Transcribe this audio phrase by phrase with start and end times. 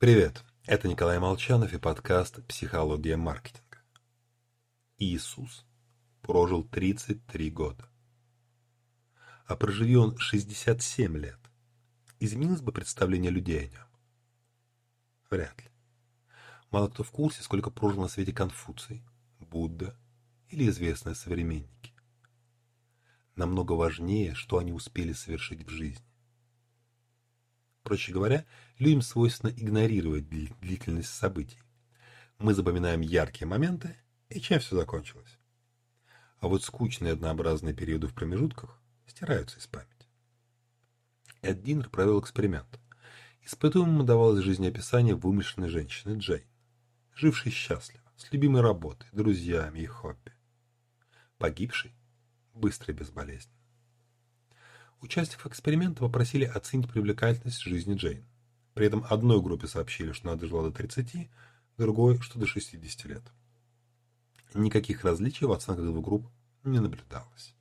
[0.00, 3.82] Привет, это Николай Молчанов и подкаст «Психология маркетинга».
[4.96, 5.66] Иисус
[6.22, 7.86] прожил 33 года.
[9.44, 11.38] А проживи он 67 лет,
[12.18, 13.86] изменилось бы представление людей о нем?
[15.28, 15.68] Вряд ли.
[16.70, 19.04] Мало кто в курсе, сколько прожил на свете Конфуций,
[19.38, 19.94] Будда
[20.48, 21.92] или известные современники.
[23.36, 26.09] Намного важнее, что они успели совершить в жизни.
[27.90, 28.46] Проще говоря,
[28.78, 31.58] людям свойственно игнорировать длительность событий.
[32.38, 33.96] Мы запоминаем яркие моменты
[34.28, 35.40] и чем все закончилось.
[36.38, 40.06] А вот скучные однообразные периоды в промежутках стираются из памяти.
[41.42, 42.78] Эд Динер провел эксперимент.
[43.42, 46.46] Испытуемому давалось жизнеописание вымышленной женщины Джейн,
[47.16, 50.32] жившей счастливо, с любимой работой, друзьями и хобби.
[51.38, 51.92] Погибшей
[52.54, 53.59] быстро и безболезненно.
[55.00, 58.24] Участников эксперимента попросили оценить привлекательность жизни Джейн.
[58.74, 61.30] При этом одной группе сообщили, что она дожила до 30,
[61.78, 63.22] другой, что до 60 лет.
[64.52, 66.30] Никаких различий в оценках двух групп
[66.64, 67.54] не наблюдалось.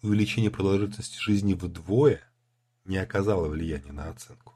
[0.00, 2.22] Увеличение продолжительности жизни вдвое
[2.84, 4.54] не оказало влияния на оценку.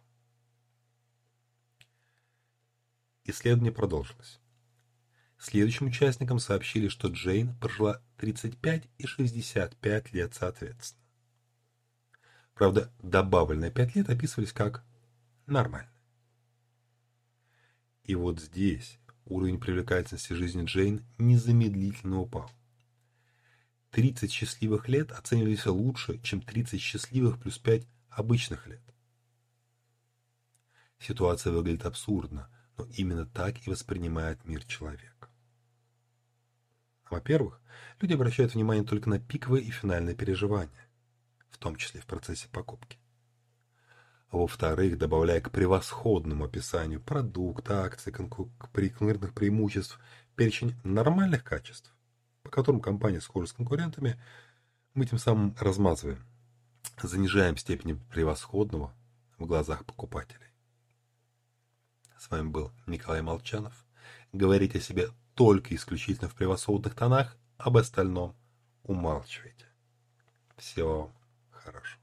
[3.24, 4.40] Исследование продолжилось.
[5.38, 11.01] Следующим участникам сообщили, что Джейн прожила 35 и 65 лет соответственно.
[12.54, 14.84] Правда, добавленные 5 лет описывались как
[15.46, 15.90] нормально.
[18.04, 22.50] И вот здесь уровень привлекательности жизни Джейн незамедлительно упал.
[23.90, 28.82] 30 счастливых лет оценивались лучше, чем 30 счастливых плюс 5 обычных лет.
[30.98, 35.28] Ситуация выглядит абсурдно, но именно так и воспринимает мир человек.
[37.10, 37.60] Во-первых,
[38.00, 40.88] люди обращают внимание только на пиковые и финальные переживания
[41.52, 42.98] в том числе в процессе покупки.
[44.32, 50.00] Во-вторых, добавляя к превосходному описанию продукта, акций, конкурентных преимуществ
[50.36, 51.94] перечень нормальных качеств,
[52.42, 54.18] по которым компания схожа с конкурентами,
[54.94, 56.24] мы тем самым размазываем,
[57.02, 58.94] занижаем степень превосходного
[59.38, 60.48] в глазах покупателей.
[62.18, 63.84] С вами был Николай Молчанов.
[64.32, 68.34] Говорите о себе только исключительно в превосходных тонах, об остальном
[68.82, 69.66] умалчивайте.
[70.56, 71.12] Всего
[71.64, 72.01] хорошо.